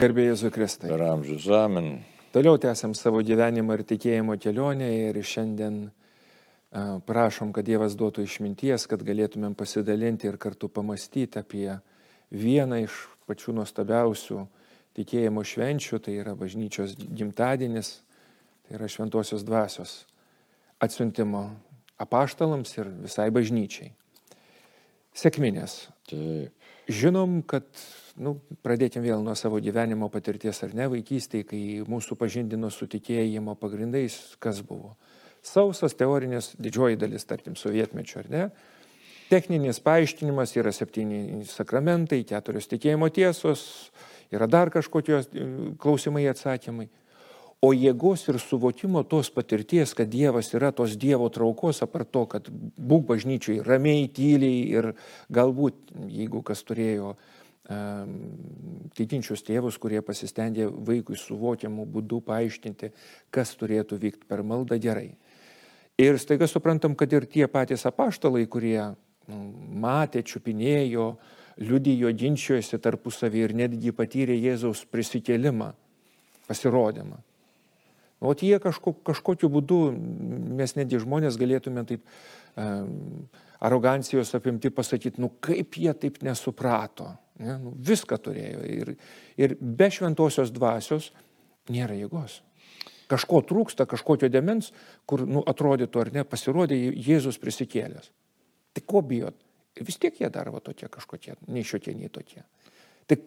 [0.00, 0.88] Garbėjai Jėzui Kristai.
[0.88, 1.98] Per amžius amen.
[2.32, 5.82] Toliau tęsiam savo gyvenimo ir tikėjimo kelionę ir šiandien
[7.06, 11.66] prašom, kad Dievas duotų išminties, kad galėtumėm pasidalinti ir kartu pamastyti apie
[12.32, 12.96] vieną iš
[13.28, 14.46] pačių nuostabiausių
[14.96, 17.98] tikėjimo švenčių, tai yra bažnyčios gimtadienis,
[18.64, 20.02] tai yra šventosios dvasios
[20.82, 21.50] atsiuntimo
[22.00, 23.92] apaštalams ir visai bažnyčiai.
[25.12, 25.76] Sėkminės.
[26.08, 26.56] Taip.
[26.88, 27.68] Žinom, kad,
[28.20, 33.56] nu, pradėkim vėl nuo savo gyvenimo patirties ar ne vaikystėje, kai mūsų pažindino su tikėjimo
[33.60, 34.94] pagrindais, kas buvo.
[35.42, 38.46] Sausas teorinės didžioji dalis, tarkim, sovietmečio, ar ne?
[39.32, 43.64] Techninis paaiškinimas yra septyni sakramentai, keturios tikėjimo tiesos,
[44.32, 45.46] yra dar kažkokios e,
[45.80, 46.90] klausimai atsakymai
[47.62, 52.48] o jėgos ir suvokimo tos patirties, kad Dievas yra tos Dievo traukos, apart to, kad
[52.50, 54.88] būk bažnyčiai ramiai, tyliai ir
[55.30, 57.20] galbūt, jeigu kas turėjo um,
[58.96, 62.92] tikinčius tėvus, kurie pasistengė vaikui suvokiamų būdų paaiškinti,
[63.34, 65.12] kas turėtų vykti per maldą gerai.
[66.00, 68.78] Ir staiga suprantam, kad ir tie patys apaštalai, kurie
[69.28, 69.42] nu,
[69.84, 71.10] matė, čiupinėjo,
[71.62, 75.74] liudijo, ginčijosi tarpusavį ir netgi patyrė Jėzaus prisikėlimą,
[76.48, 77.20] pasirodymą
[78.22, 79.78] O jie kažko, kažkokiu būdu,
[80.54, 82.04] mes netgi žmonės galėtume taip
[82.54, 83.26] um,
[83.58, 87.10] arogancijos apimti pasakyti, nu kaip jie taip nesuprato.
[87.42, 87.58] Ne?
[87.60, 88.62] Nu, viską turėjo.
[88.64, 88.94] Ir,
[89.40, 91.10] ir be šventosios dvasios
[91.72, 92.40] nėra jėgos.
[93.10, 94.70] Kažko trūksta, kažkokio demens,
[95.06, 98.08] kur nu, atrodytų ar ne, pasirodė Jėzus prisikėlęs.
[98.72, 99.36] Tai ko bijot?
[99.76, 102.44] Ir vis tiek jie daro tokie kažkokie, nei šiokie, nei tokie.
[103.08, 103.18] Tai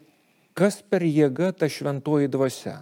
[0.57, 2.79] kas per jėga ta šventoji dvasia?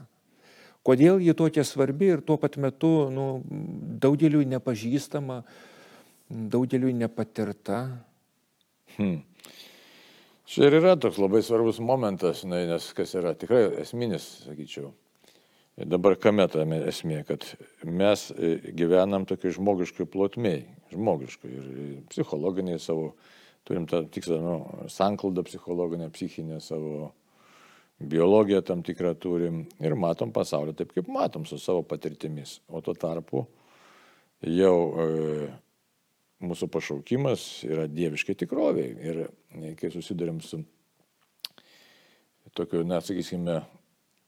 [0.84, 3.28] Kodėl ji tokia svarbi ir tuo pat metu nu,
[4.04, 5.42] daugeliu nepažįstama,
[6.28, 7.86] daugeliu nepatirta.
[8.98, 9.22] Hmm.
[10.44, 14.92] Čia ir yra toks labai svarbus momentas, nes kas yra tikrai esminis, sakyčiau.
[15.80, 17.48] Ir dabar kame tame esmė, kad
[17.88, 21.70] mes e, gyvenam tokiai žmogiškai plotmiai, žmogiškai ir
[22.12, 23.14] psichologiniai savo,
[23.66, 24.58] turim tą tikslą, nu,
[24.92, 27.14] sanklaudą psichologinę, psichinę savo
[28.04, 32.60] biologiją tam tikrą turim ir matom pasaulį taip, kaip matom su savo patirtimis.
[32.68, 33.46] O tuo tarpu
[34.44, 35.48] jau e,
[36.44, 38.96] mūsų pašaukimas yra dieviškai tikroviai.
[39.04, 40.62] Ir e, kai susidurim su
[42.54, 43.62] tokiu, na, sakysime,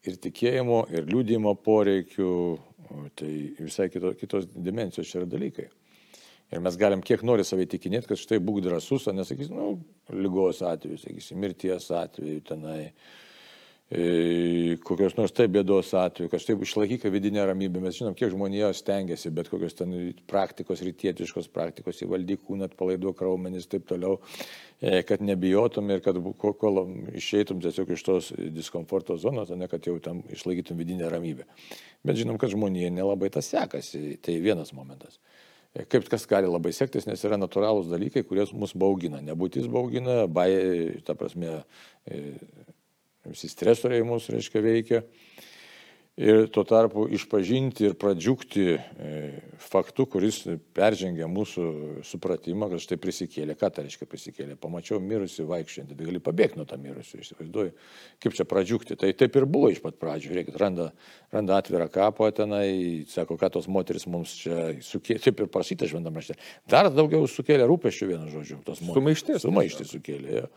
[0.06, 2.30] ir tikėjimo, ir liūdimo poreikiu,
[3.18, 5.68] tai visai kito, kitos dimensijos čia yra dalykai.
[6.54, 9.78] Ir mes galim kiek nori savai tikinėti, kad štai būk drasus, o nesakysim, nu,
[10.14, 13.25] lygos atveju, sakysim, mirties atveju tenai, E,
[13.86, 17.78] kokios nors taip bėdos atveju, kad štai išlaikyka vidinę ramybę.
[17.84, 19.92] Mes žinom, kiek žmonijos stengiasi, bet kokios ten
[20.26, 24.18] praktikos, rytietiškos praktikos, įvaldyk kūną, atpalaiduok raumenis taip toliau,
[24.80, 26.82] e, kad nebijotum ir kad kol
[27.14, 31.46] išeitum tiesiog iš tos diskomforto zonos, o ne kad jau tam išlaikytum vidinę ramybę.
[32.02, 34.16] Bet žinom, kad žmonija nelabai tas sekasi.
[34.18, 35.20] Tai vienas momentas
[35.76, 39.22] e, kaip kas gali labai sektis, nes yra natūralūs dalykai, kurie mus baugina.
[39.22, 40.50] Nebūtis baugina, bai,
[41.06, 41.60] ta prasme,
[43.32, 45.02] visi stresoriai mūsų, reiškia, veikia.
[46.16, 49.08] Ir tuo tarpu išpažinti ir pradžiugti e,
[49.60, 50.38] faktu, kuris
[50.72, 51.64] peržengia mūsų
[52.08, 53.52] supratimą, kad štai prisikėlė.
[53.60, 54.56] Ką tai reiškia prisikėlė?
[54.56, 57.74] Pamačiau mirusi vaikščiantį, tai gali pabėgti nuo tą mirusių, įsivaizduoju,
[58.24, 58.96] kaip čia pradžiugti.
[58.96, 60.32] Tai taip ir buvo iš pat pradžių.
[60.32, 60.88] Žiūrėkit, randa,
[61.36, 66.24] randa atvirą kapą tenai, sako, kad tos moteris mums čia sukėlė, taip ir prasyta šventame
[66.24, 66.40] rašte.
[66.64, 68.62] Dar daugiau sukėlė rūpeščių vienu žodžiu.
[68.80, 69.44] Sumaištis.
[69.44, 70.40] Sumaištis sukėlė.
[70.40, 70.48] Ja.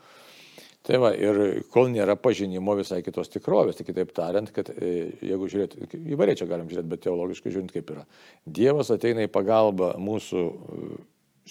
[0.88, 5.48] Tai va, ir kol nėra pažinimo visai kitos tikrovės, tai kitaip tariant, kad e, jeigu
[5.52, 5.76] žiūrėt,
[6.14, 8.06] įvairiai čia galim žiūrėti, bet teologiškai žiūrint kaip yra.
[8.48, 10.44] Dievas ateina į pagalbą mūsų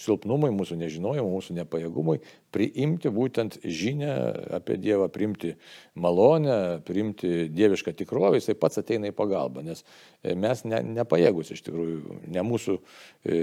[0.00, 2.18] silpnumui, mūsų nežinojimui, mūsų nepajėgumui,
[2.54, 4.12] priimti būtent žinę
[4.58, 5.54] apie Dievą, priimti
[5.98, 9.84] malonę, priimti dievišką tikrovę, jisai pats ateina į pagalbą, nes
[10.22, 13.40] e, mes ne, nepajėgus iš tikrųjų, ne mūsų e,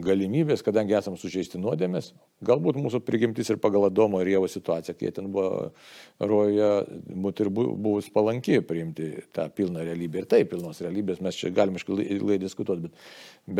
[0.00, 2.12] galimybės, kadangi esame sužeisti nuodėmės,
[2.44, 5.72] galbūt mūsų prigimtis ir pagal Adomo ir Dievo situaciją, kai ten buvo
[6.20, 6.70] rojoje,
[7.24, 10.22] būtų ir buvus palanki priimti tą pilną realybę.
[10.22, 13.04] Ir taip, pilnos realybės mes čia galime ilgai diskutuoti, bet,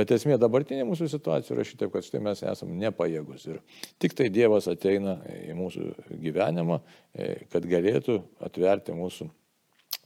[0.00, 3.46] bet esmė dabartinė mūsų situacija yra šitaip, kad štai mes esame nepajėgus.
[3.52, 3.60] Ir
[4.02, 5.18] tik tai Dievas ateina
[5.50, 5.92] į mūsų
[6.22, 6.80] gyvenimą,
[7.12, 9.28] e, kad galėtų atverti mūsų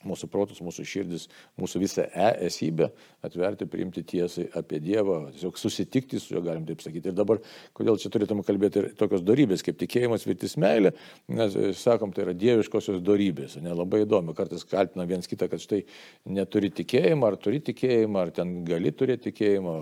[0.07, 1.27] mūsų protus, mūsų širdis,
[1.61, 2.89] mūsų visą e esybę
[3.27, 7.13] atverti, priimti tiesai apie Dievą, tiesiog susitikti su juo, galim taip sakyti.
[7.13, 7.43] Ir dabar,
[7.77, 10.95] kodėl čia turėtume kalbėti ir tokios darybės, kaip tikėjimas, viltis, meilė,
[11.29, 13.59] nes, e, sakom, tai yra dieviškosios darybės.
[13.65, 15.83] Nelabai įdomu, kartais kaltina viens kitą, kad štai
[16.33, 19.75] neturi tikėjimą, ar turi tikėjimą, ar ten gali turėti tikėjimą,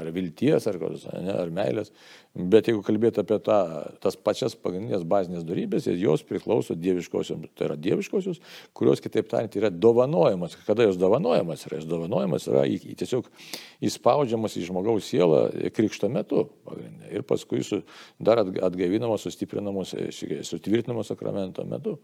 [0.00, 0.78] ar vilties, ar,
[1.22, 1.92] ne, ar meilės.
[2.32, 3.58] Bet jeigu kalbėti apie tą,
[4.00, 8.40] tas pačias pagrindinės bazinės darybės, jos priklauso dieviškosios, tai yra dieviškosios,
[8.76, 10.56] kurios kitaip tariant yra dovanojamas.
[10.66, 11.80] Kada jos dovanojamas yra?
[11.80, 13.28] Jos dovanojamas yra į, į tiesiog
[13.88, 15.44] įspaudžiamas į žmogaus sielą
[15.76, 16.46] krikšto metu.
[17.12, 17.82] Ir paskui su,
[18.22, 19.96] dar atgaivinamos, sustiprinamos,
[20.48, 21.98] sutvirtinamos sakramento metu.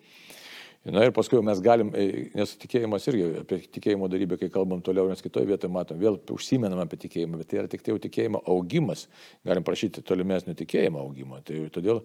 [0.86, 5.08] Na ir paskui mes galim, e, nes tikėjimas irgi apie tikėjimo darybę, kai kalbam toliau,
[5.10, 8.40] nes kitoje vietoje matom, vėl užsimenam apie tikėjimą, bet tai yra tik tai jau tikėjimo
[8.48, 9.08] augimas.
[9.46, 11.42] Galim prašyti tolimesnio tikėjimo augimo.
[11.44, 12.04] Tai todėl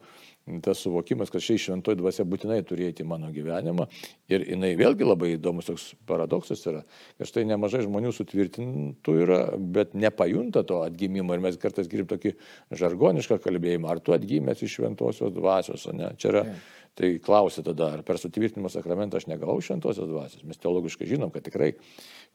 [0.65, 3.87] tas suvokimas, kad šiai šventoji dvasia būtinai turėti mano gyvenimą.
[4.33, 6.83] Ir jinai vėlgi labai įdomus toks paradoksas yra,
[7.21, 11.37] kad štai nemažai žmonių sutvirtintų yra, bet nepajunta to atgimimo.
[11.37, 12.35] Ir mes kartais girdime tokį
[12.81, 16.15] žargonišką kalbėjimą, ar tu atgimęs iš šventosios dvasios, ne?
[16.17, 16.47] Čia yra.
[16.49, 20.43] Yeah Tai klausia tada, ar per sutvirtinimo sakramentą aš negavau šventosios dvasios.
[20.45, 21.71] Mes teologiškai žinom, kad tikrai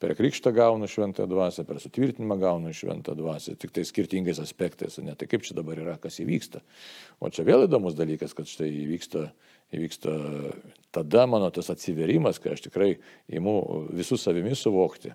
[0.03, 5.15] per krikštą gaunu šventą dvasią, per sutvirtinimą gaunu šventą dvasią, tik tai skirtingais aspektais, ne
[5.15, 6.65] tai kaip čia dabar yra, kas įvyksta.
[7.23, 9.29] O čia vėl įdomus dalykas, kad štai įvyksta,
[9.79, 10.19] įvyksta
[10.91, 12.97] tada mano tas atsiverimas, kai aš tikrai
[13.31, 13.57] įimu
[13.95, 15.15] visus savimi suvokti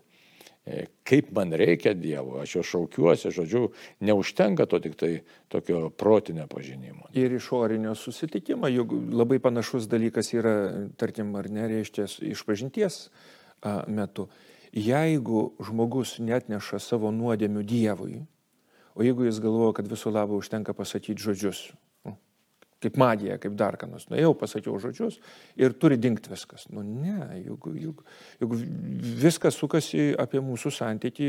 [1.03, 3.67] kaip man reikia Dievo, aš jo šaukiuosi, žodžiu,
[3.99, 5.11] neužtenka to tik tai
[5.51, 7.09] tokio protinio pažinimo.
[7.13, 10.55] Ir išorinio susitikimo, juk labai panašus dalykas yra,
[10.97, 13.09] tarkim, ar nereiškia išpažinties
[13.87, 14.29] metu.
[14.73, 18.23] Jeigu žmogus net neša savo nuodėmių Dievui,
[18.95, 21.67] o jeigu jis galvoja, kad visų labo užtenka pasakyti žodžius,
[22.83, 24.05] kaip magija, kaip dar ką nors.
[24.11, 25.19] Nuėjau, pasakiau žodžius
[25.59, 26.67] ir turi dingti viskas.
[26.73, 28.05] Nu ne, juk, juk,
[28.43, 28.55] juk
[29.23, 31.27] viskas sukasi apie mūsų santyki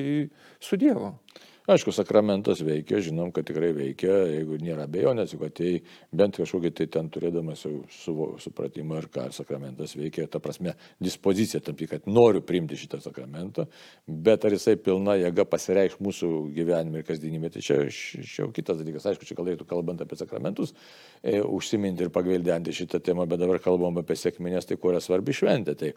[0.63, 1.15] su Dievu.
[1.65, 5.71] Aišku, sakramentas veikia, žinom, kad tikrai veikia, jeigu nėra bejonės, jeigu tai
[6.13, 11.63] bent kažkokį tai ten turėdamas jau suvo, supratimą ir ką sakramentas veikia, ta prasme, dispozicija
[11.65, 13.65] tam tik, kad noriu priimti šitą sakramentą,
[14.05, 18.83] bet ar jisai pilna jėga pasireikš mūsų gyvenime ir kasdienime, tai čia, čia jau kitas
[18.85, 19.09] dalykas.
[19.09, 20.77] Aišku, čia galėtų kalbant apie sakramentus,
[21.23, 25.33] e, užsiminti ir pagvildenti šitą temą, bet dabar kalbam apie sėkminės, tai kuo yra svarbi
[25.33, 25.81] šventė.
[25.81, 25.95] Tai,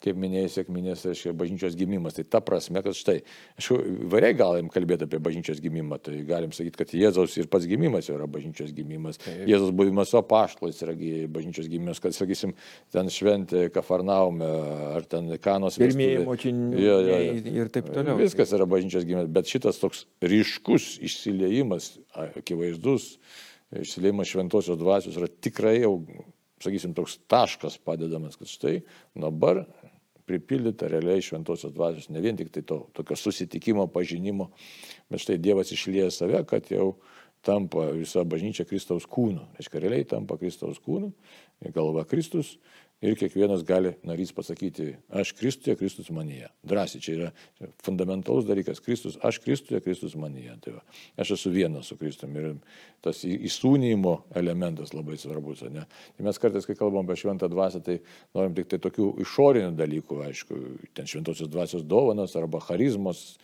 [0.00, 2.16] kaip minėjai, sėkminės, reiškia, bažnyčios gimimas.
[2.16, 3.18] Tai ta prasme, kad štai,
[3.60, 3.76] aišku,
[4.12, 8.28] variai galim kalbėti apie bažnyčios gimimą, tai galim sakyti, kad Jėzaus ir pats gimimas yra
[8.30, 9.20] bažnyčios gimimas.
[9.20, 9.44] Taip.
[9.50, 10.96] Jėzaus buvimas su apaštalais yra
[11.36, 12.56] bažnyčios gimimas, kad, sakysim,
[12.94, 14.48] ten šventė Kafarnaume
[14.96, 15.78] ar ten Kanos.
[15.80, 17.54] Pirmieji mokiniai ja, ja, ja.
[17.60, 18.16] ir taip toliau.
[18.20, 21.92] Viskas yra bažnyčios gimimas, bet šitas toks ryškus išsiliejimas,
[22.40, 23.12] akivaizdus,
[23.84, 25.98] išsiliejimas šventosios dvasios yra tikrai jau
[26.60, 28.80] sakysim, toks taškas padedamas, kad štai
[29.18, 29.64] dabar
[30.30, 34.50] pripildyta realiai šventosios dvasios, ne vien tik tai to tokio susitikimo, pažinimo,
[35.10, 36.94] bet štai Dievas išlieja save, kad jau
[37.46, 39.46] tampa visa bažnyčia Kristaus kūnu.
[39.58, 41.10] Reiškia, realiai tampa Kristaus kūnu,
[41.74, 42.58] galva Kristus
[43.00, 46.50] ir kiekvienas gali narys pasakyti, aš Kristuje, Kristus manyje.
[46.68, 47.30] Drąsiai, čia yra
[47.84, 48.82] fundamentalus dalykas.
[48.84, 50.56] Kristus, aš Kristuje, Kristus manyje.
[50.64, 50.82] Tai va,
[51.20, 52.50] aš esu vienas su Kristumi ir
[53.04, 55.62] tas įsūnymo elementas labai svarbus.
[55.72, 55.86] Ne?
[56.18, 57.98] Ir mes kartais, kai kalbam apie šventą dvasę, tai
[58.36, 60.60] norim tik tai tokių išorinių dalykų, aišku,
[60.96, 63.38] ten šventosios dvasios dovanos arba charizmos,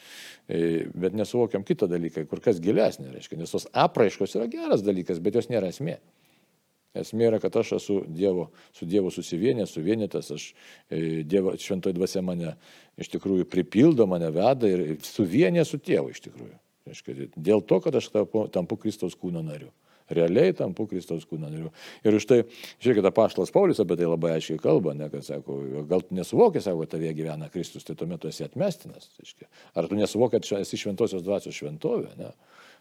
[0.48, 5.22] e, bet nesuvokiam kitą dalyką, kur kas gilesnė, reiškia, nes tos apraiškos yra geras dalykas,
[5.24, 5.96] bet jos nėra esmė.
[7.02, 10.50] Esmė yra, kad aš esu Dievo, su Dievu susivienęs, suvienytas, aš
[10.90, 12.54] e, Dievo šventoji dvasia mane
[13.00, 16.54] iš tikrųjų pripildo, mane veda ir suvienė su tėvu iš tikrųjų.
[16.86, 19.72] Aiškia, dėl to, kad aš tampu, tampu Kristaus kūno nariu.
[20.06, 21.72] Realiai tampu Kristaus kūno nariu.
[22.06, 22.38] Ir už tai,
[22.78, 25.58] žiūrėkite, paštas Paulius apie tai labai aiškiai kalba, ne, kad sako,
[25.90, 29.10] gal tu nesuvoki, sako, tavie gyvena Kristus, tai tuomet tu esi atmestinas.
[29.18, 29.50] Aiškia.
[29.74, 32.14] Ar tu nesuvoki, kad esi šventosios dvasios šventovė?
[32.20, 32.30] Ne?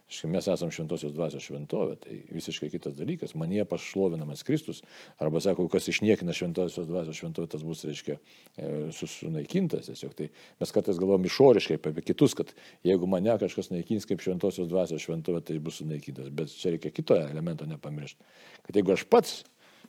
[0.05, 3.31] Mes esame šventosios dvasios šventovė, tai visiškai kitas dalykas.
[3.41, 4.83] Manie pašlovinamas Kristus,
[5.17, 8.19] arba sako, kas išniekina šventosios dvasios šventovė, tas bus, reiškia,
[8.53, 10.13] e, sunaikintas tiesiog.
[10.19, 10.29] Tai
[10.61, 12.53] mes kartais galvom išoriškai apie kitus, kad
[12.85, 16.29] jeigu mane kažkas naikins kaip šventosios dvasios šventovė, tai bus sunaikintas.
[16.29, 18.29] Bet čia reikia kito elemento nepamiršti.
[18.69, 19.39] Kad jeigu aš pats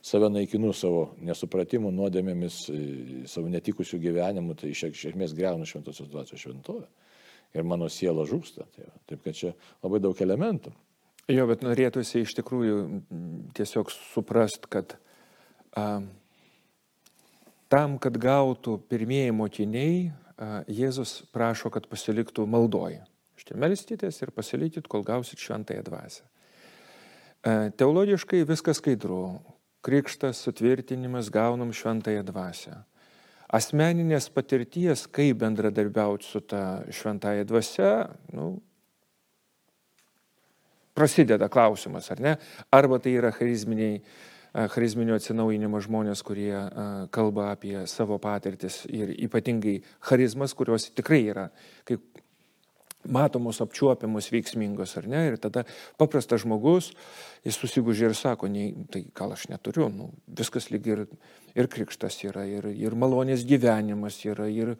[0.01, 2.85] save naikinu savo nesupratimu, nuodėmėmis, e,
[3.29, 6.89] savo netikusių gyvenimų, tai iš esmės greunu šventosios dvasios šventovę
[7.55, 8.67] ir mano siela žūsta.
[8.75, 10.73] Tai, taip kad čia labai daug elementų.
[11.27, 12.77] Jo, bet norėtųsi iš tikrųjų
[13.57, 14.95] tiesiog suprast, kad
[15.75, 15.99] a,
[17.67, 23.03] tam, kad gautų pirmieji mokiniai, a, Jėzus prašo, kad pasiliktų maldoje.
[23.37, 26.23] Štai melstytės ir pasilikit, kol gausit šventąją dvasę.
[27.43, 29.41] A, teologiškai viskas skaidru.
[29.83, 32.79] Krikštas, sutvirtinimas, gaunam šventąją dvasę.
[33.53, 37.91] Asmeninės patirties, kaip bendradarbiauti su ta šventąją dvasia,
[38.35, 38.57] nu,
[40.97, 42.35] prasideda klausimas, ar ne?
[42.73, 44.01] Arba tai yra charizminiai,
[44.73, 46.55] charizminio atsinaujinimo žmonės, kurie
[47.13, 49.77] kalba apie savo patirtis ir ypatingai
[50.09, 51.49] charizmas, kurios tikrai yra,
[51.87, 52.23] kaip
[53.07, 55.23] matomos, apčiuopiamos, veiksmingos, ar ne?
[55.31, 55.63] Ir tada
[55.99, 56.91] paprastas žmogus,
[57.47, 61.03] jis susigūžė ir sako, nei, tai gal aš neturiu, nu, viskas lyg ir,
[61.57, 64.75] ir krikštas yra, ir, ir malonės gyvenimas yra, ir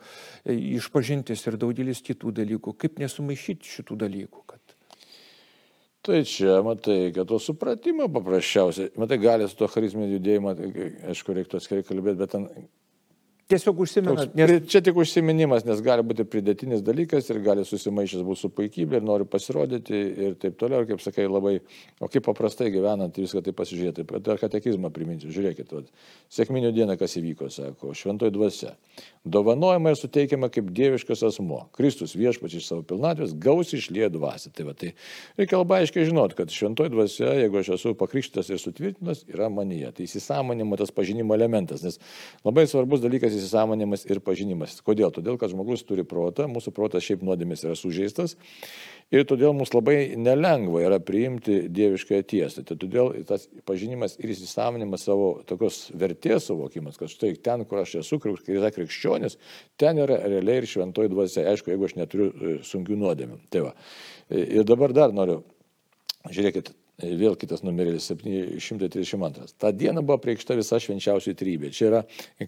[0.51, 2.77] išpažintis, ir daugelis kitų dalykų.
[2.79, 4.48] Kaip nesumaišyti šitų dalykų?
[4.53, 4.75] Kad...
[6.07, 10.53] Tai čia, matai, kad to supratimo paprasčiausiai, matai, gali su to charizminiu judėjimu,
[11.12, 12.46] aišku, reiktų atskirai kalbėti, bet ten
[13.51, 14.36] tiesiog užsimenat.
[14.36, 14.51] Nes...
[14.72, 19.06] Čia tik užsiminimas, nes gali būti pridėtinis dalykas ir gali susimaišęs būti su puikybė ir
[19.08, 20.84] nori pasirodyti ir taip toliau.
[20.84, 21.58] Ir kaip sakai, labai,
[22.04, 24.06] o kaip paprastai gyvenant, viską tai pasižiūrėti.
[24.25, 25.88] Dar katekizmą priminsiu, žiūrėkit, vat,
[26.34, 28.74] sėkminių dieną kas įvyko, sako, šventoji dvasia.
[29.27, 31.63] Dovanojama ir suteikiama kaip dieviškas asmo.
[31.77, 34.51] Kristus viešpats iš savo pilnatvės gausiai išlieja dvasę.
[34.56, 34.94] Tai, va, tai
[35.39, 39.92] reikia labai aiškiai žinoti, kad šventoji dvasia, jeigu aš esu pakrikštas ir sutvirtintas, yra manyje.
[39.98, 42.00] Tai įsisamonimo tas pažinimo elementas, nes
[42.48, 44.79] labai svarbus dalykas įsisamonimas ir pažinimas.
[44.86, 45.13] Kodėl?
[45.15, 48.36] Todėl, kad žmogus turi protą, mūsų protas šiaip nuodėmis yra sužeistas
[49.13, 52.63] ir todėl mums labai nelengva yra priimti dieviškąją tiesą.
[52.67, 58.00] Tai todėl tas pažinimas ir įsisamonimas savo tokios vertės suvokimas, kad štai ten, kur aš
[58.01, 59.38] esu, kai yra krikščionis,
[59.79, 61.46] ten yra realiai ir šventoji dvasia.
[61.53, 63.39] Aišku, jeigu aš neturiu e, sunkių nuodėmių.
[63.53, 63.77] Tai va.
[64.27, 65.39] E, ir dabar dar noriu,
[66.27, 69.51] žiūrėkit, Vėl kitas numeris 732.
[69.62, 71.70] Ta diena buvo priekšta visa švenčiausiai trybė.
[71.70, 72.00] Čia yra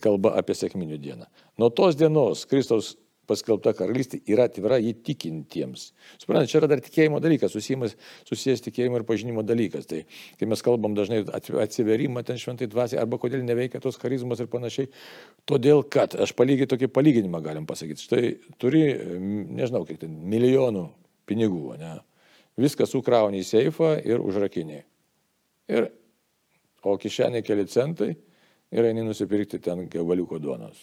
[0.02, 1.28] kalba apie sėkminių dieną.
[1.62, 2.96] Nuo tos dienos Kristaus
[3.30, 5.84] paskelbta karalystė yra atvira įtikintiems.
[6.18, 7.94] Suprantate, čia yra dar tikėjimo dalykas, susijęs,
[8.26, 9.86] susijęs tikėjimo ir pažinimo dalykas.
[9.90, 10.02] Tai
[10.40, 14.90] kai mes kalbam dažnai atsiverimą ten šventai dvasiai, arba kodėl neveikia tos charizmos ir panašiai,
[15.50, 18.24] todėl kad, aš palygiai tokį palyginimą galim pasakyti, štai
[18.58, 18.86] turi,
[19.62, 20.88] nežinau, kiek ten, milijonų
[21.30, 22.00] pinigų, ne?
[22.60, 24.86] Viską sukrauni į seifą ir užrakiniai.
[25.70, 25.90] Ir,
[26.84, 28.14] o kišenė keli centai
[28.72, 30.80] ir eini nusipirkti ten gabaliuko duonos.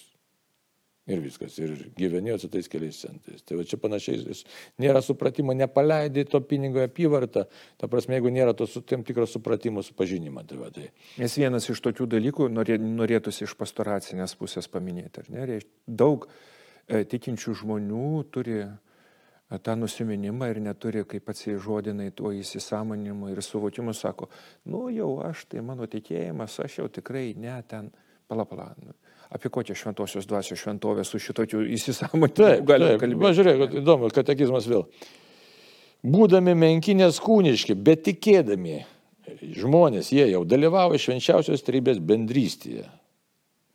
[1.07, 1.55] Ir viskas.
[1.63, 3.45] Ir gyveni su tais keliais centais.
[3.47, 4.35] Tai va čia panašiai,
[4.83, 7.45] nėra supratimo, nepaleidai to pinigo apyvartą.
[7.79, 10.43] Ta prasme, jeigu nėra to su tam tikro supratimo, supažinimo.
[10.51, 10.89] Tai va, tai.
[11.23, 15.23] Nes vienas iš tokių dalykų norė, norėtųsi iš pastoracinės pusės paminėti.
[15.87, 18.65] Daug e, tikinčių žmonių turi
[19.63, 24.31] tą nusiminimą ir neturi, kaip atsižodinai, tuo įsisamonimu ir suvokimu, sako,
[24.67, 27.93] nu jau aš, tai mano tikėjimas, aš jau tikrai ne ten,
[28.27, 28.73] palapala.
[28.83, 28.97] Nu,
[29.31, 32.33] apie kokią šventosios dvasios šventovę su šitokiu įsisamonimu
[32.67, 33.23] galime kalbėti.
[33.23, 34.87] Na, žiūrėk, įdomu, katekizmas vėl.
[36.07, 38.83] Būdami menkinės kūniški, bet tikėdami
[39.57, 42.87] žmonės, jie jau dalyvauja švenčiausios trybės bendrystėje.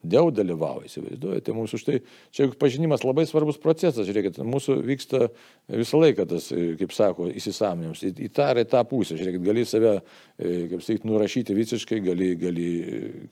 [0.01, 1.98] Dėl dalyvauja, įsivaizduojate, tai mūsų štai,
[2.34, 5.27] čia pažinimas labai svarbus procesas, žiūrėkit, mūsų vyksta
[5.70, 6.48] visą laiką tas,
[6.79, 10.00] kaip sako, įsisaminimas, į, į tą pusę, žiūrėkit, gali save,
[10.41, 12.65] e, kaip sakyti, nurašyti visiškai, gali, gali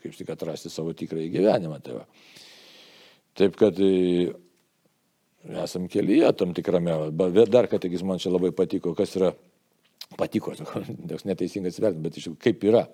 [0.04, 1.82] kaip sakyti, atrasti savo tikrąjį gyvenimą.
[1.88, 2.06] Tai va.
[3.42, 4.30] Taip kad e,
[5.64, 9.34] esam kelyje tam tikrame, bet dar kategis man čia labai patiko, kas yra,
[10.22, 10.54] patiko,
[11.10, 12.86] toks neteisingas vertinimas, bet iš tikrųjų kaip yra.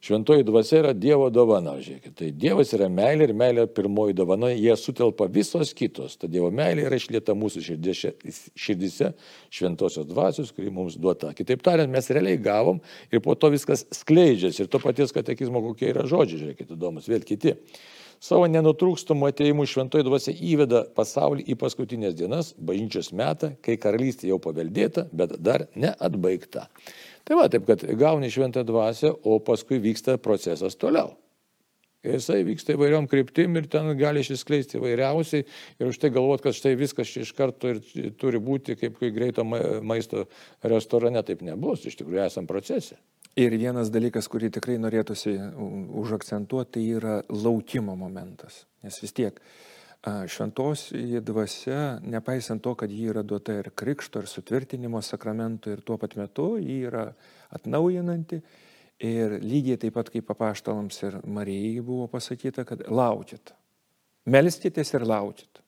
[0.00, 2.14] Šventoji dvasia yra Dievo dovana, žiūrėkit.
[2.20, 6.14] Tai Dievas yra meilė ir meilė pirmoji dovana, jie sutelpa visos kitos.
[6.20, 8.14] Ta Dievo meilė yra išlieta mūsų širdise,
[8.54, 9.12] širdise
[9.50, 11.32] šventosios dvasios, kuri mums duota.
[11.34, 12.78] Kitaip tariant, mes realiai gavom
[13.10, 14.64] ir po to viskas skleidžiasi.
[14.64, 17.58] Ir to paties katekizmo kokie yra žodžiai, žiūrėkit, įdomus, vėl kiti.
[18.22, 24.40] Savo nenutrūkstamų atėjimų šventoji dvasia įveda pasaulį į paskutinės dienas, bažnyčios metą, kai karalystė jau
[24.42, 26.66] paveldėta, bet dar neatbaigta.
[27.28, 31.12] Tai va, taip kad gauni šventą dvasę, o paskui vyksta procesas toliau.
[32.06, 36.54] Ir jisai vyksta įvairiom kryptim ir ten gali išsiskleisti įvairiausiai ir už tai galvot, kad
[36.54, 37.80] štai viskas čia iš karto ir
[38.20, 40.28] turi būti kaip greito maisto
[40.62, 43.00] restorane, taip nebus, iš tikrųjų esam procese.
[43.38, 45.34] Ir vienas dalykas, kurį tikrai norėtųsi
[46.00, 48.62] užakcentuoti, tai yra laukimo momentas.
[48.86, 49.42] Nes vis tiek
[50.04, 50.88] šventos
[51.26, 56.16] dvasia, nepaisant to, kad ji yra duota ir krikšto, ir sutvirtinimo sakramento, ir tuo pat
[56.16, 57.08] metu ji yra
[57.50, 58.40] atnaujinanti.
[58.98, 63.52] Ir lygiai taip pat kaip papaštalams ir Marijai buvo pasakyta, kad laukit.
[64.26, 65.62] Melskitės ir laukit.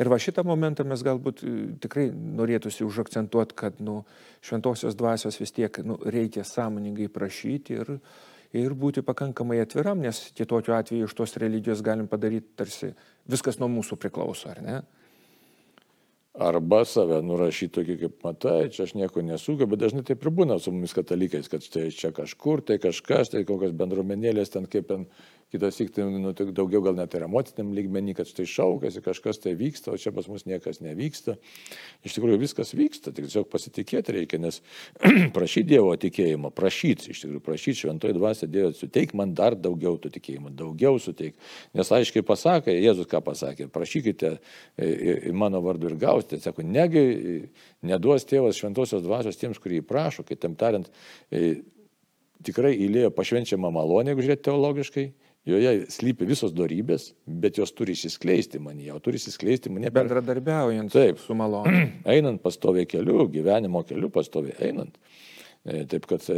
[0.00, 1.52] Ir va šitą momentą mes galbūt e,
[1.82, 4.00] tikrai norėtųsi užakcentuoti, kad nu,
[4.42, 7.92] šventosios dvasios vis tiek nu, reikia sąmoningai prašyti ir,
[8.56, 12.94] ir būti pakankamai atviram, nes kitokiu atveju iš tos religijos galim padaryti tarsi
[13.30, 14.80] viskas nuo mūsų priklauso, ar ne?
[16.40, 20.60] Arba save nurašyti tokį, kaip matai, čia aš nieko nesugebu, bet dažnai taip ir būna
[20.62, 25.08] su mumis katalikais, kad štai čia kažkur, tai kažkas, tai kokios bendruomenėlės ten kaip ten
[25.50, 29.56] kitas tik tai, nu, daugiau gal net ir emociniam lygmenį, kad štai šaukasi, kažkas tai
[29.58, 31.34] vyksta, o čia pas mus niekas nevyksta.
[32.06, 34.60] Iš tikrųjų viskas vyksta, tik tiesiog pasitikėti reikia, nes
[35.36, 40.12] prašyti Dievo tikėjimo, prašyti, iš tikrųjų prašyti šventoji dvasia Dievo, suteik man dar daugiau to
[40.14, 41.34] tikėjimo, daugiau suteik.
[41.74, 44.36] Nes aiškiai pasakė, Jėzus ką pasakė, prašykite
[44.78, 47.04] į mano vardu ir gausite, sako, negi
[47.86, 50.90] neduos tėvas šventosios dvasios tiems, kurie įprašo, kitaip tariant,
[52.46, 55.06] tikrai įlėjo pašvenčiamą malonę, jeigu žiūrėti teologiškai,
[55.48, 59.88] Joje slypi visos darybės, bet jos turi išsiskleisti manyje, o turi išsiskleisti manyje.
[59.88, 60.04] Per...
[60.04, 61.86] Bendradarbiaujant Taip, su malonu.
[62.14, 64.98] Einant pastoviai keliu, gyvenimo keliu pastoviai einant.
[65.60, 66.36] E, taip kad e,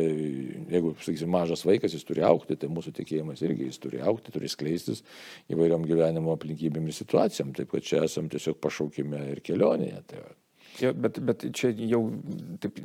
[0.70, 4.50] jeigu, sakysim, mažas vaikas, jis turi aukti, tai mūsų tikėjimas irgi jis turi aukti, turi
[4.50, 5.02] skleistis
[5.50, 7.52] įvairiom gyvenimo aplinkybėm ir situacijom.
[7.58, 10.00] Taip kad čia esam tiesiog pašaukime ir kelionėje.
[10.10, 10.24] Tai
[10.82, 12.04] ja, bet, bet čia jau
[12.62, 12.82] taip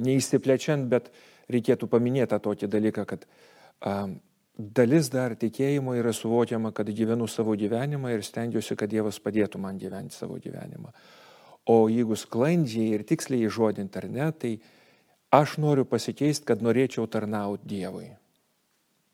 [0.00, 1.12] neįsiplečiant, bet
[1.52, 3.24] reikėtų paminėti tokį dalyką, kad
[3.84, 4.20] um,
[4.58, 9.78] dalis dar tikėjimo yra suvokiama, kad gyvenu savo gyvenimą ir stengiuosi, kad Dievas padėtų man
[9.80, 10.92] gyventi savo gyvenimą.
[11.70, 14.56] O jeigu sklandžiai ir tiksliai žodint ar ne, tai
[15.32, 18.10] aš noriu pasikeisti, kad norėčiau tarnauti Dievui.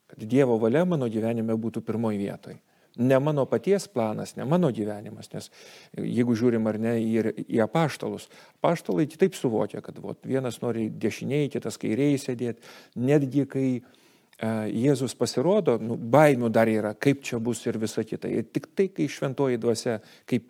[0.08, 2.58] Kad Dievo valia mano gyvenime būtų pirmoji vietoje.
[2.98, 5.52] Ne mano paties planas, ne mano gyvenimas, nes
[5.94, 8.26] jeigu žiūrim ar ne į, į apaštalus,
[8.58, 12.64] apaštalai kitaip suvokia, kad vat, vienas nori dešiniai, kitas kairiai sėdėti,
[12.98, 14.07] netgi kai E,
[14.38, 18.30] Jėzus pasirodo, nu, baimių dar yra, kaip čia bus ir visa kita.
[18.30, 19.98] Ir tik tai, kai šventoji dvasia
[20.30, 20.46] kaip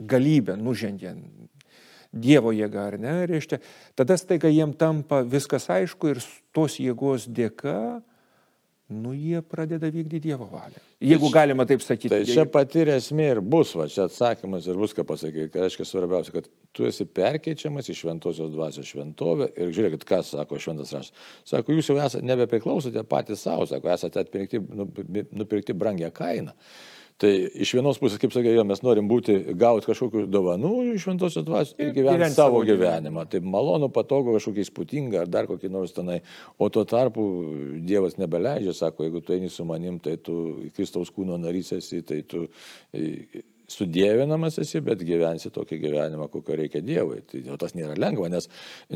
[0.00, 1.14] galybė nužengė
[2.10, 3.60] Dievo jėga, ar ne, reiškia,
[3.94, 6.18] tada staiga jiem tampa viskas aišku ir
[6.50, 8.02] tos jėgos dėka
[8.90, 10.82] nu jie pradeda vykdyti Dievo valią.
[11.00, 12.10] Jeigu tai, galima taip sakyti.
[12.12, 15.48] Tai čia pati esmė ir bus, va, čia atsakymas ir bus ką pasakyti.
[15.54, 20.60] Tai reiškia svarbiausia, kad tu esi perkeičiamas į šventosios dvasios šventovę ir žiūrėkit, ką sako
[20.60, 21.28] šventas raštas.
[21.48, 24.62] Sako, jūs jau esate nebepriklausote patys savo, sako, esate atpirkti,
[25.30, 26.56] nupirkti brangią kainą.
[27.20, 31.44] Tai iš vienos pusės, kaip sakė, jo, mes norim būti, gauti kažkokių dovanų iš šventosios
[31.44, 33.26] dvasios ir gyventi, savo gyvenimą.
[33.28, 36.22] Tai malonu, patogu, kažkokia įspūdinga ar dar kokį nors tenai.
[36.56, 37.26] O tuo tarpu
[37.84, 40.38] Dievas nebeleidžia, sako, jeigu tu eini su manim, tai tu
[40.76, 42.46] Kristaus kūno narys esi, tai tu
[43.70, 47.20] sudėvinamas esi, bet gyvensi tokį gyvenimą, kokio reikia Dievui.
[47.30, 48.48] Tai jau tas nėra lengva, nes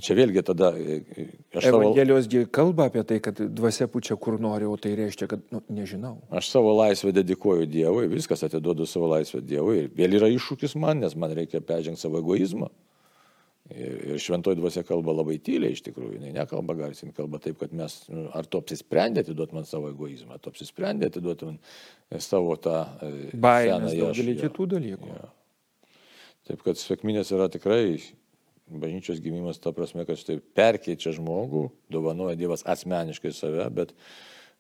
[0.05, 0.73] čia vėlgi tada...
[0.79, 1.27] E, e,
[1.63, 2.47] Evangelijos savo...
[2.55, 6.17] kalba apie tai, kad dvasia pučia kur nori, o tai reiškia, kad nu, nežinau.
[6.35, 9.85] Aš savo laisvę dedikuoju Dievui, viskas atiduodu savo laisvę Dievui.
[9.85, 12.71] Ir vėl yra iššūkis man, nes man reikia peržengti savo egoizmą.
[13.73, 17.95] Ir šventoji dvasia kalba labai tyliai iš tikrųjų, jinai nekalba garsiai, kalba taip, kad mes,
[18.13, 21.57] nu, ar tu apsisprendė atiduoti man savo egoizmą, tu apsisprendė atiduoti man
[22.21, 22.83] savo tą...
[23.01, 25.09] E, Baimės, daugelį kitų dalykų.
[25.15, 25.31] Ja.
[26.45, 27.97] Taip, kad sėkminės yra tikrai
[28.69, 33.97] bažnyčios gimimas, ta prasme, kad štai perkeičia žmogų, dovanoja Dievas asmeniškai save, bet,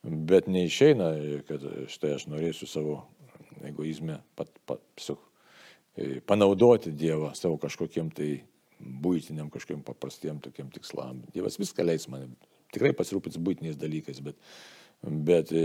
[0.00, 1.10] bet neišeina,
[1.48, 3.02] kad štai aš norėsiu savo
[3.68, 5.18] egoizmę pat, pat, su,
[5.92, 8.32] e, panaudoti Dievą savo kažkokiem tai
[9.04, 11.22] būtiniam kažkokiem paprastiem tokiem tikslam.
[11.34, 12.34] Dievas viską leis man,
[12.74, 14.38] tikrai pasirūpins būtiniais dalykais, bet,
[15.02, 15.64] bet e,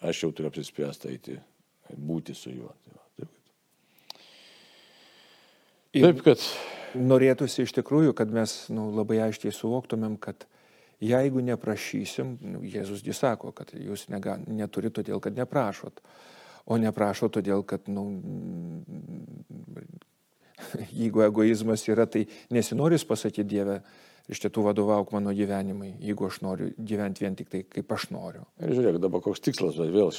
[0.00, 1.38] aš jau turiu apsispręsti eiti,
[1.94, 2.72] būti su juo.
[2.88, 3.28] Tai
[5.92, 6.50] taip, taip kad.
[6.96, 10.46] Norėtųsi iš tikrųjų, kad mes nu, labai aiškiai suvoktumėm, kad
[11.04, 16.00] jeigu neprašysim, nu, Jėzus gi sako, kad jūs nega, neturite todėl, kad neprašot,
[16.64, 18.06] o neprašo todėl, kad nu,
[21.00, 23.80] jeigu egoizmas yra, tai nesinoris pasakyti Dievę,
[24.28, 28.44] iš tiesų vadovauk mano gyvenimui, jeigu aš noriu gyventi vien tik tai, kaip aš noriu.
[28.60, 30.12] Ir žiūrėk, dabar koks tikslas, vėl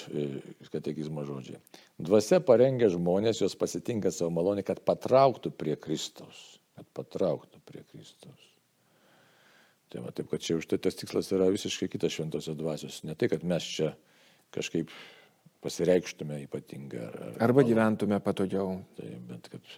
[0.73, 1.61] katekizmo žodžiai.
[2.01, 6.57] Dvasia parengia žmonės, jos pasitinka savo malonį, kad patrauktų prie Kristaus.
[6.79, 8.49] Kad patrauktų prie Kristaus.
[9.89, 13.01] Tai va, taip, kad čia už tai tas tikslas yra visiškai kitas šventosios dvasios.
[13.09, 13.93] Ne tai, kad mes čia
[14.53, 14.91] kažkaip
[15.65, 17.01] pasireikštume ypatingai.
[17.07, 18.77] Ar, ar Arba gyventume patogiau.
[18.97, 19.73] Tai, bet kad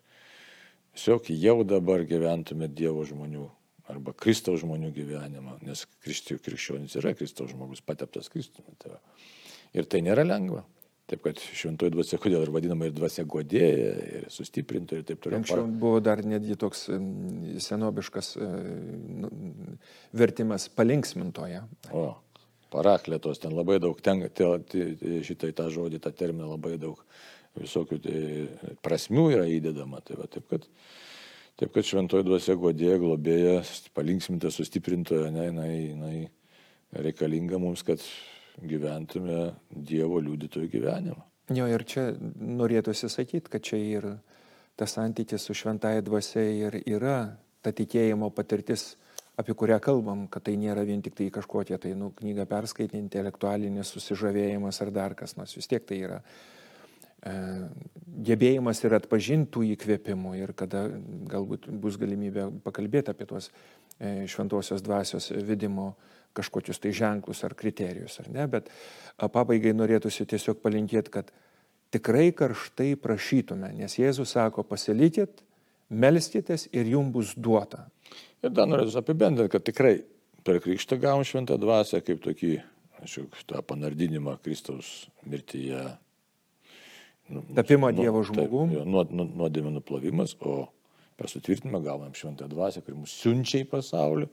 [0.95, 3.47] Tiesiog jau dabar gyventume Dievo žmonių
[3.91, 8.75] arba Kristaus žmonių gyvenimą, nes krikščionis yra Kristaus žmogus, pateptas Kristumi.
[8.79, 8.99] Tai
[9.75, 10.63] ir tai nėra lengva.
[11.11, 15.41] Taip kad šventoji dvasia, kodėl ir vadinama ir dvasia godėja, ir sustiprinta ir taip toliau.
[15.41, 16.85] Anksčiau buvo dar netgi toks
[17.65, 18.47] senobiškas e,
[19.25, 19.31] nu,
[20.15, 21.65] vertimas palinksmintoje.
[21.91, 22.05] O,
[22.71, 24.23] paraklėtos, ten labai daug, ten,
[25.27, 27.01] šitai tą žodį, tą terminą labai daug
[27.59, 28.19] visokių tai
[28.85, 30.01] prasmių yra įdedama.
[30.05, 30.67] Tai va, taip, kad,
[31.59, 33.57] taip kad šventoji dvasia godėja, globėja,
[33.97, 38.03] palinksminta, sustiprintoja, ne, jinai, jinai reikalinga mums, kad
[38.61, 41.21] gyventume Dievo liudytojų gyvenimą.
[41.51, 44.09] Jo, ir čia norėtųsi sakyti, kad čia ir
[44.79, 47.17] tas santykis su šventąją dvasia ir yra
[47.61, 48.93] ta tikėjimo patirtis
[49.41, 53.93] apie kurią kalbam, kad tai nėra vien tik tai kažkokie, tai nu, knygą perskaityti, intelektualinis
[53.95, 55.55] susižavėjimas ar dar kas nors.
[55.57, 56.19] Vis tiek tai yra
[57.21, 60.87] gebėjimas ir atpažintų įkvėpimų ir kada
[61.29, 63.51] galbūt bus galimybė pakalbėti apie tuos
[63.99, 65.93] e, šventosios dvasios vidimo
[66.33, 68.69] kažkokius tai ženklus ar kriterijus, ar ne, bet
[69.19, 71.31] pabaigai norėtųsi tiesiog palinkėti, kad
[71.91, 75.43] tikrai karštai prašytume, nes Jėzus sako, pasilikit,
[75.91, 77.89] melskitės ir jums bus duota.
[78.41, 79.97] Ir dar norėčiau apibendrinti, kad tikrai
[80.47, 82.53] per krikštą gavom šventą dvasę kaip tokį,
[83.11, 85.83] jau tą panardinimą Kristaus mirtyje.
[87.55, 88.73] Tapimo Dievo žmogum.
[88.87, 90.65] Nuodėmė nuplovimas, o
[91.19, 94.27] per sutvirtinimą gavom šventą dvasę, kuri mus siunčia į pasaulį.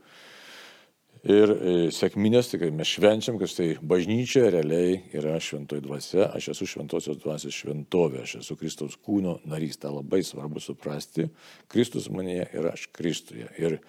[1.28, 6.68] Ir e, sėkminės, tai mes švenčiam, kad tai bažnyčia realiai yra šventoji dvasia, aš esu
[6.70, 11.26] šventosios dvasios šventovė, aš esu Kristaus kūno narys, tą labai svarbu suprasti.
[11.68, 13.50] Kristus manėje ir aš Kristuje.
[13.58, 13.80] Ir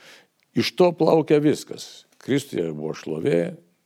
[0.57, 2.07] iš to plaukia viskas.
[2.19, 3.39] Kristuje buvo šlovė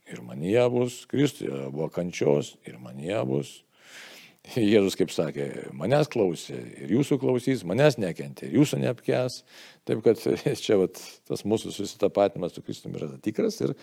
[0.07, 3.53] ir manyje bus, Kristuje buvo kančios ir manyje bus.
[4.59, 5.45] Jėzus, kaip sakė,
[5.77, 9.39] manęs klausė ir jūsų klausys, manęs nekentė ir jūsų neapkės.
[9.87, 10.19] Taip kad
[10.65, 13.75] čia vat, tas mūsų susitapatimas su Kristumi yra tikras ir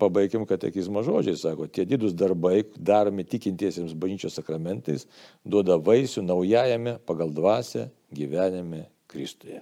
[0.00, 5.06] pabaigiam katekizmo žodžiai, sako, tie didus darbai daromi tikintiesiems bažnyčios sakramentais
[5.44, 9.60] duoda vaisių naujajame pagal dvasę gyvenime Kristuje.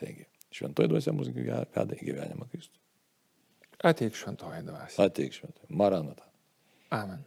[0.00, 2.76] Taigi, šventoji dvasia mus veda į gyvenimą Kristų.
[3.84, 5.06] Ateik šventoji dvasia.
[5.06, 5.70] Ateik šventoji.
[5.72, 6.28] Maranata.
[6.94, 7.24] Amen.